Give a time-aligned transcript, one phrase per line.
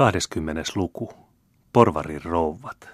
[0.00, 0.62] 20.
[0.74, 1.12] luku.
[1.72, 2.88] Porvarin rouvat.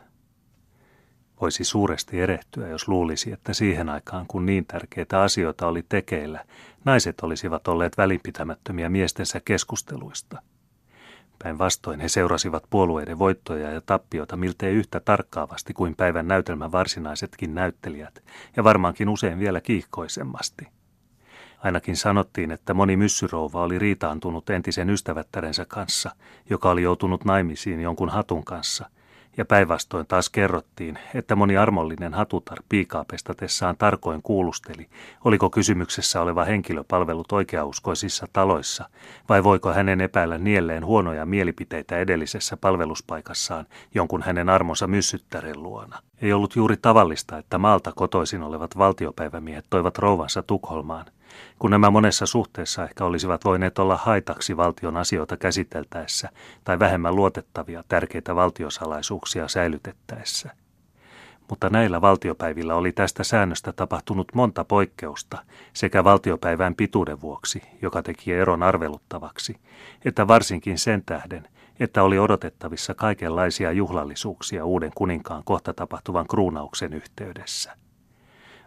[1.40, 6.44] Voisi suuresti erehtyä, jos luulisi, että siihen aikaan, kun niin tärkeitä asioita oli tekeillä,
[6.84, 10.42] naiset olisivat olleet välinpitämättömiä miestensä keskusteluista.
[11.42, 18.24] Päinvastoin he seurasivat puolueiden voittoja ja tappiota miltei yhtä tarkkaavasti kuin päivän näytelmän varsinaisetkin näyttelijät,
[18.56, 20.68] ja varmaankin usein vielä kiihkoisemmasti.
[21.58, 26.10] Ainakin sanottiin, että moni myssyrouva oli riitaantunut entisen ystävättärensä kanssa,
[26.50, 28.90] joka oli joutunut naimisiin jonkun hatun kanssa,
[29.36, 34.86] ja päinvastoin taas kerrottiin, että moni armollinen hatutar piikaa pestatessaan tarkoin kuulusteli,
[35.24, 38.88] oliko kysymyksessä oleva henkilö palvelut oikeauskoisissa taloissa,
[39.28, 45.98] vai voiko hänen epäillä nielleen huonoja mielipiteitä edellisessä palveluspaikassaan jonkun hänen armonsa myssyttären luona.
[46.22, 51.06] Ei ollut juuri tavallista, että maalta kotoisin olevat valtiopäivämiehet toivat rouvansa Tukholmaan,
[51.58, 56.28] kun nämä monessa suhteessa ehkä olisivat voineet olla haitaksi valtion asioita käsiteltäessä
[56.64, 60.50] tai vähemmän luotettavia tärkeitä valtiosalaisuuksia säilytettäessä.
[61.50, 65.38] Mutta näillä valtiopäivillä oli tästä säännöstä tapahtunut monta poikkeusta
[65.72, 69.56] sekä valtiopäivän pituuden vuoksi, joka teki eron arveluttavaksi,
[70.04, 71.48] että varsinkin sen tähden,
[71.80, 77.85] että oli odotettavissa kaikenlaisia juhlallisuuksia uuden kuninkaan kohta tapahtuvan kruunauksen yhteydessä.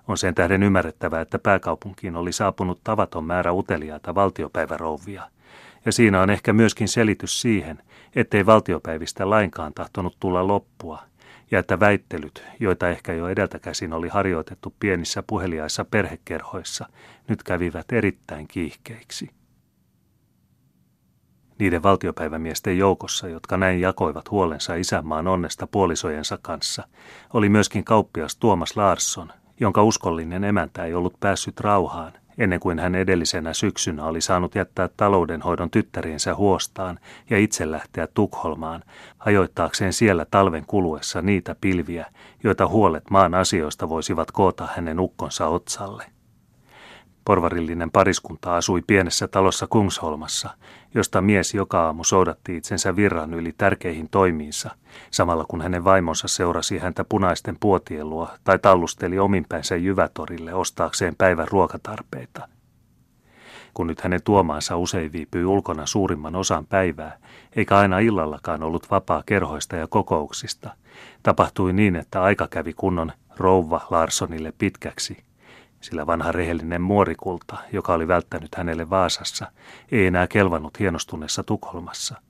[0.10, 5.30] On sen tähden ymmärrettävää, että pääkaupunkiin oli saapunut tavaton määrä uteliaita valtiopäivärouvia.
[5.86, 7.84] Ja siinä on ehkä myöskin selitys siihen,
[8.16, 11.04] ettei valtiopäivistä lainkaan tahtonut tulla loppua,
[11.52, 16.86] ja että väittelyt, joita ehkä jo edeltäkäsin oli harjoitettu pienissä puheliaissa perhekerhoissa,
[17.28, 19.30] nyt kävivät erittäin kiihkeiksi.
[21.60, 26.88] Niiden valtiopäivämiesten joukossa, jotka näin jakoivat huolensa isänmaan onnesta puolisojensa kanssa,
[27.34, 32.96] oli myöskin kauppias Tuomas Larsson, jonka uskollinen emäntä ei ollut päässyt rauhaan ennen kuin hän
[32.96, 38.84] edellisenä syksynä oli saanut jättää taloudenhoidon tyttäriensä huostaan ja itse lähteä Tukholmaan,
[39.18, 42.06] hajoittaakseen siellä talven kuluessa niitä pilviä,
[42.44, 46.19] joita huolet maan asioista voisivat koota hänen ukkonsa otsalle.
[47.30, 50.50] Porvarillinen pariskunta asui pienessä talossa Kungsholmassa,
[50.96, 54.72] josta mies joka aamu soudatti itsensä virran yli tärkeihin toimiinsa,
[55.12, 61.48] samalla kun hänen vaimonsa seurasi häntä punaisten puotien luo tai tallusteli ominpäinsä jyvätorille ostaakseen päivän
[61.48, 62.48] ruokatarpeita.
[63.74, 67.18] Kun nyt hänen tuomaansa usein viipyi ulkona suurimman osan päivää,
[67.56, 70.70] eikä aina illallakaan ollut vapaa kerhoista ja kokouksista,
[71.24, 75.18] tapahtui niin, että aika kävi kunnon rouva Larsonille pitkäksi–
[75.82, 79.52] sillä vanha rehellinen muorikulta, joka oli välttänyt hänelle Vaasassa,
[79.92, 82.22] ei enää kelvannut hienostuneessa Tukholmassa.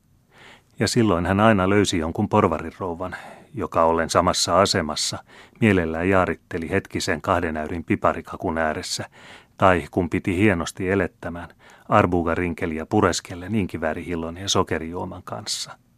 [0.80, 3.16] Ja silloin hän aina löysi jonkun porvarirouvan,
[3.54, 5.24] joka ollen samassa asemassa,
[5.62, 9.10] mielellään jaaritteli hetkisen kahden äyrin piparikakun ääressä,
[9.58, 11.50] tai kun piti hienosti elettämään,
[11.90, 15.72] arbugarinkeliä pureskellen inkiväärihillon ja sokerijuoman kanssa–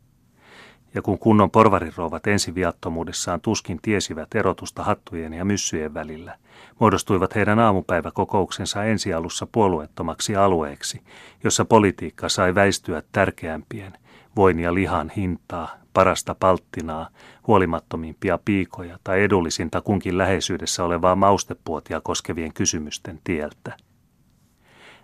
[0.94, 6.38] ja kun kunnon porvarirouvat ensiviattomuudessaan tuskin tiesivät erotusta hattujen ja myssyjen välillä,
[6.80, 11.02] muodostuivat heidän aamupäiväkokouksensa ensialussa puolueettomaksi alueeksi,
[11.44, 13.94] jossa politiikka sai väistyä tärkeämpien,
[14.36, 17.10] voin ja lihan hintaa, parasta palttinaa,
[17.48, 23.78] huolimattomimpia piikoja tai edullisinta kunkin läheisyydessä olevaa maustepuotia koskevien kysymysten tieltä.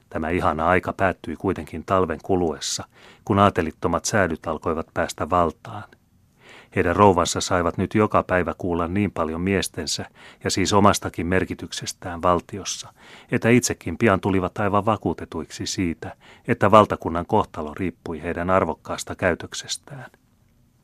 [0.10, 2.84] Tämä ihana aika päättyi kuitenkin talven kuluessa,
[3.26, 5.84] kun aatelittomat säädyt alkoivat päästä valtaan.
[6.76, 10.06] Heidän rouvansa saivat nyt joka päivä kuulla niin paljon miestensä
[10.44, 12.94] ja siis omastakin merkityksestään valtiossa,
[13.32, 16.16] että itsekin pian tulivat aivan vakuutetuiksi siitä,
[16.48, 20.12] että valtakunnan kohtalo riippui heidän arvokkaasta käytöksestään.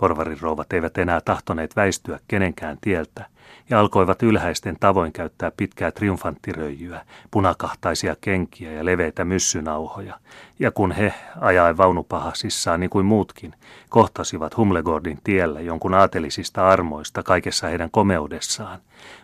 [0.04, 3.26] Porvarin rouvat eivät enää tahtoneet väistyä kenenkään tieltä
[3.70, 10.20] ja alkoivat ylhäisten tavoin käyttää pitkää triumfanttiröijyä, punakahtaisia kenkiä ja leveitä myssynauhoja.
[10.60, 13.54] Ja kun he, ajaen vaunupahasissaan niin kuin muutkin,
[13.90, 18.80] kohtasivat Humlegordin tiellä jonkun aatelisista armoista kaikessa heidän komeudessaan,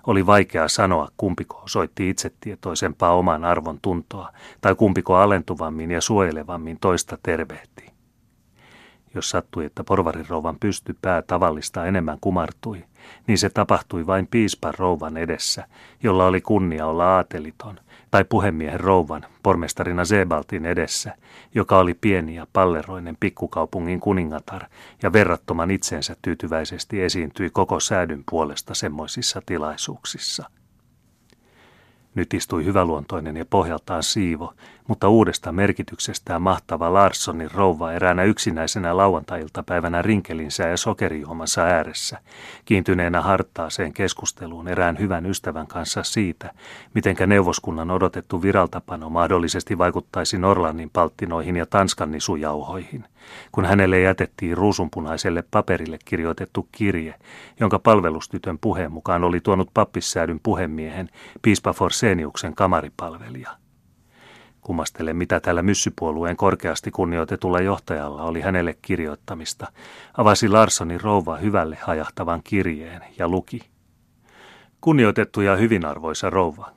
[0.08, 4.32] oli vaikea sanoa, kumpiko osoitti itsetietoisempaa oman arvon tuntoa
[4.62, 7.89] tai kumpiko alentuvammin ja suojelevammin toista tervehti.
[9.16, 12.86] Jos sattui, että porvarin rouvan pysty pää tavallista enemmän kumartui,
[13.28, 15.68] niin se tapahtui vain piispan rouvan edessä,
[16.04, 17.80] jolla oli kunnia olla aateliton,
[18.12, 21.16] tai puhemiehen rouvan, pormestarina Zebaltin edessä,
[21.56, 24.64] joka oli pieni ja palleroinen pikkukaupungin kuningatar
[25.04, 30.50] ja verrattoman itsensä tyytyväisesti esiintyi koko säädyn puolesta semmoisissa tilaisuuksissa.
[32.16, 34.54] Nyt istui hyväluontoinen ja pohjaltaan siivo,
[34.90, 42.18] mutta uudesta merkityksestään mahtava Larssonin rouva eräänä yksinäisenä lauantai-iltapäivänä rinkelinsä ja sokerijuomansa ääressä,
[42.66, 46.52] kiintyneenä hartaaseen keskusteluun erään hyvän ystävän kanssa siitä,
[46.94, 53.06] mitenkä neuvoskunnan odotettu viraltapano mahdollisesti vaikuttaisi Norlannin palttinoihin ja Tanskan nisujauhoihin,
[53.52, 57.16] kun hänelle jätettiin ruusunpunaiselle paperille kirjoitettu kirje,
[57.60, 61.10] jonka palvelustytön puheen mukaan oli tuonut pappissäädyn puhemiehen
[61.42, 63.50] piispa Forseniuksen kamaripalvelija.
[64.62, 69.68] Kummastele, mitä tällä myssypuolueen korkeasti kunnioitetulla johtajalla oli hänelle kirjoittamista.
[70.18, 73.70] Avasi Larssonin rouva hyvälle hajahtavan kirjeen ja luki.
[74.82, 76.72] Kunnioitettu ja hyvinarvoisa rouva.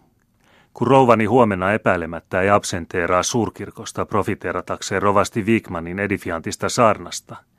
[0.74, 7.36] Kun rouvani huomenna epäilemättä ei absenteeraa suurkirkosta profiteeratakseen rovasti Wigmanin edifiantista saarnasta–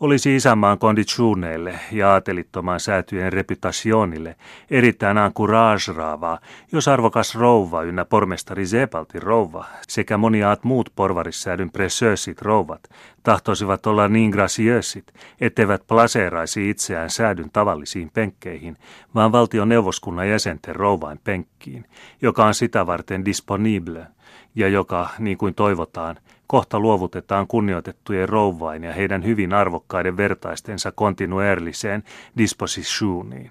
[0.00, 4.36] olisi isänmaan konditsuuneille ja aatelittomaan säätyjen reputationille
[4.70, 6.38] erittäin ankuraasraavaa,
[6.72, 12.80] jos arvokas rouva ynnä pormestari Zepaltin rouva sekä moniaat muut porvarissäädyn presöösit rouvat
[13.22, 18.76] tahtoisivat olla niin gracieusit, etteivät plaseeraisi itseään säädyn tavallisiin penkkeihin,
[19.14, 21.84] vaan valtion neuvoskunnan jäsenten rouvain penkkiin,
[22.22, 24.06] joka on sitä varten disponible
[24.54, 32.02] ja joka, niin kuin toivotaan, kohta luovutetaan kunnioitettujen rouvain ja heidän hyvin arvokkaiden vertaistensa kontinuerliseen
[32.38, 33.50] dispositioniin.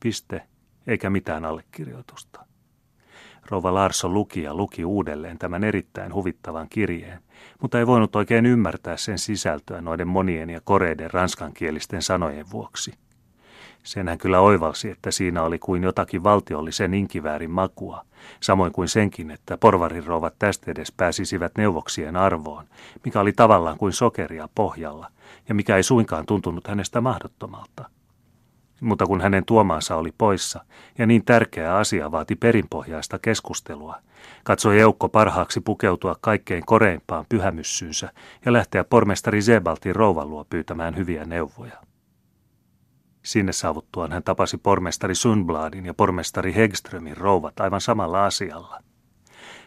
[0.00, 0.42] Piste,
[0.86, 2.46] eikä mitään allekirjoitusta.
[3.50, 7.22] Rouva Larsson luki ja luki uudelleen tämän erittäin huvittavan kirjeen,
[7.60, 12.94] mutta ei voinut oikein ymmärtää sen sisältöä noiden monien ja koreiden ranskankielisten sanojen vuoksi.
[13.82, 18.04] Sen hän kyllä oivalsi, että siinä oli kuin jotakin valtiollisen inkiväärin makua,
[18.40, 22.64] samoin kuin senkin, että porvarirovat tästä edes pääsisivät neuvoksien arvoon,
[23.04, 25.10] mikä oli tavallaan kuin sokeria pohjalla,
[25.48, 27.90] ja mikä ei suinkaan tuntunut hänestä mahdottomalta.
[28.80, 30.64] Mutta kun hänen tuomaansa oli poissa,
[30.98, 33.96] ja niin tärkeä asia vaati perinpohjaista keskustelua,
[34.44, 38.12] katsoi Eukko parhaaksi pukeutua kaikkein koreimpaan pyhämyssyynsä
[38.44, 41.91] ja lähteä pormestari Zebaltin rouvan luo pyytämään hyviä neuvoja.
[43.22, 48.82] Sinne saavuttuaan hän tapasi pormestari Sundbladin ja pormestari Hegströmin rouvat aivan samalla asialla.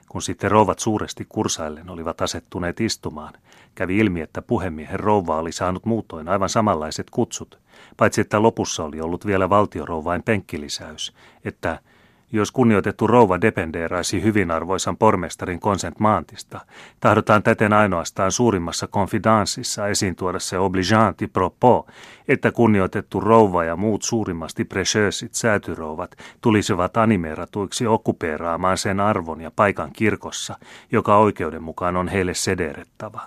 [0.10, 3.34] Kun sitten rouvat suuresti kursaillen olivat asettuneet istumaan,
[3.76, 7.60] kävi ilmi, että puhemiehen rouva oli saanut muutoin aivan samanlaiset kutsut,
[7.98, 11.14] paitsi että lopussa oli ollut vielä valtiorouvain penkkilisäys,
[11.46, 11.80] että–
[12.36, 15.60] jos kunnioitettu rouva dependeeraisi hyvinarvoisan pormestarin
[16.00, 16.62] maantista,
[17.00, 21.86] tahdotaan täten ainoastaan suurimmassa konfidanssissa esiin tuoda se obligeanti propos,
[22.28, 29.92] että kunnioitettu rouva ja muut suurimmasti precieusit säätyrouvat tulisivat animeeratuiksi okupeeraamaan sen arvon ja paikan
[29.94, 30.58] kirkossa,
[30.92, 33.22] joka oikeuden mukaan on heille sederettava.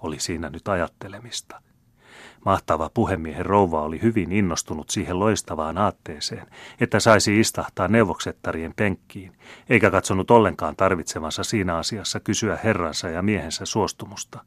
[0.00, 1.67] Oli siinä nyt ajattelemista.
[2.44, 6.46] Mahtava puhemiehen rouva oli hyvin innostunut siihen loistavaan aatteeseen,
[6.80, 9.32] että saisi istahtaa neuvoksettarien penkkiin,
[9.68, 14.44] eikä katsonut ollenkaan tarvitsemansa siinä asiassa kysyä herransa ja miehensä suostumusta.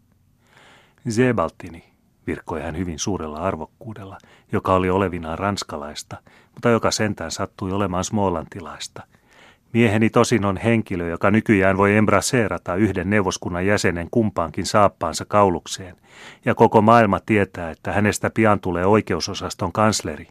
[1.10, 1.84] Zebaltini,
[2.28, 4.18] virkkoi hän hyvin suurella arvokkuudella,
[4.52, 6.18] joka oli olevinaan ranskalaista,
[6.54, 9.04] mutta joka sentään sattui olemaan smolantilaista–
[9.74, 15.96] Mieheni tosin on henkilö, joka nykyään voi embraseerata yhden neuvoskunnan jäsenen kumpaankin saappaansa kaulukseen,
[16.46, 20.28] ja koko maailma tietää, että hänestä pian tulee oikeusosaston kansleri.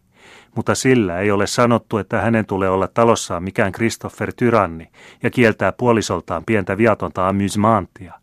[0.57, 4.89] Mutta sillä ei ole sanottu, että hänen tulee olla talossaan mikään Christopher Tyranni
[5.23, 8.15] ja kieltää puolisoltaan pientä viatonta amusementtia.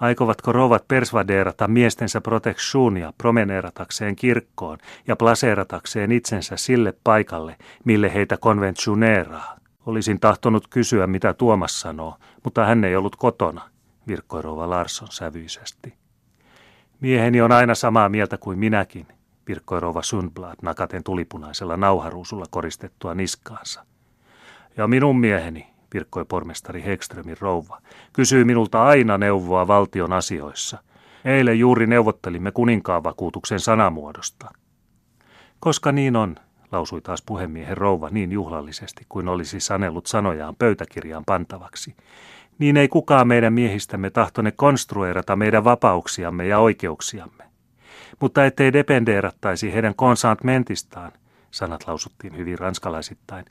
[0.00, 9.59] Aikovatko rouvat persvadeerata miestensä proteksuunia promeneeratakseen kirkkoon ja plaseeratakseen itsensä sille paikalle, mille heitä konventsioneeraa?
[9.86, 13.70] Olisin tahtonut kysyä, mitä Tuomas sanoo, mutta hän ei ollut kotona,
[14.08, 15.94] virkkoi rouva Larsson sävyisesti.
[17.00, 19.06] Mieheni on aina samaa mieltä kuin minäkin,
[19.48, 23.84] virkkoi rouva Sundblad nakaten tulipunaisella nauharuusulla koristettua niskaansa.
[24.76, 27.80] Ja minun mieheni, virkkoi pormestari Hegströmin rouva,
[28.12, 30.78] kysyy minulta aina neuvoa valtion asioissa.
[31.24, 34.50] Eilen juuri neuvottelimme kuninkaan vakuutuksen sanamuodosta.
[35.60, 36.36] Koska niin on,
[36.72, 41.94] lausui taas puhemiehen rouva niin juhlallisesti kuin olisi sanellut sanojaan pöytäkirjaan pantavaksi.
[42.58, 47.44] Niin ei kukaan meidän miehistämme tahtone konstruerata meidän vapauksiamme ja oikeuksiamme.
[48.20, 51.12] Mutta ettei dependeerattaisi heidän konsantmentistaan,
[51.50, 53.44] sanat lausuttiin hyvin ranskalaisittain,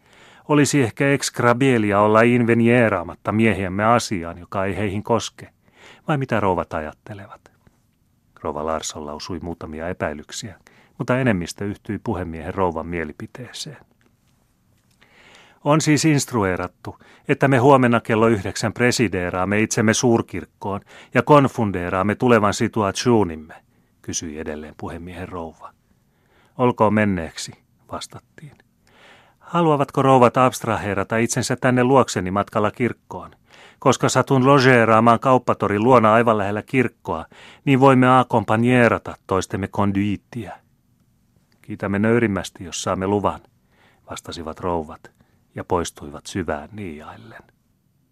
[0.48, 5.50] olisi ehkä exkrabielia olla invenieeraamatta miehiemme asiaan, joka ei heihin koske.
[6.08, 7.52] Vai mitä rouvat ajattelevat?
[8.42, 10.56] Rova Larsson lausui muutamia epäilyksiä
[11.00, 13.78] mutta enemmistö yhtyi puhemiehen rouvan mielipiteeseen.
[15.64, 20.82] On siis instrueerattu, että me huomenna kello yhdeksän presideeraamme itsemme suurkirkkoon
[21.14, 23.54] ja konfundeeraamme tulevan situaationimme,
[24.02, 25.72] kysyi edelleen puhemiehen rouva.
[26.58, 27.52] Olkoon menneeksi,
[27.92, 28.58] vastattiin.
[29.40, 33.32] Haluavatko rouvat abstraheerata itsensä tänne luokseni matkalla kirkkoon?
[33.80, 37.26] Koska satun logeeraamaan kauppatorin luona aivan lähellä kirkkoa,
[37.66, 40.69] niin voimme akompanjeerata toistemme konduittiä.
[41.70, 43.40] Kiitämme nöyrimmästi, jos saamme luvan,
[44.10, 45.12] vastasivat rouvat
[45.56, 47.44] ja poistuivat syvään niiaillen.